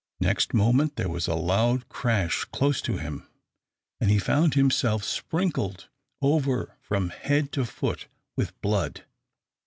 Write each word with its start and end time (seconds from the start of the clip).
Next 0.19 0.55
moment 0.55 0.95
there 0.95 1.09
was 1.11 1.27
a 1.27 1.35
loud 1.35 1.87
crash 1.87 2.43
close 2.45 2.81
to 2.81 2.97
him, 2.97 3.29
and 3.99 4.09
he 4.09 4.17
found 4.17 4.55
himself 4.55 5.03
sprinkled 5.03 5.89
over 6.23 6.75
from 6.81 7.09
head 7.09 7.51
to 7.51 7.65
foot 7.65 8.07
with 8.35 8.59
blood. 8.63 9.05